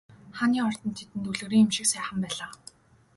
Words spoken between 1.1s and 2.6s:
үлгэрийн юм шиг сайхан байлаа.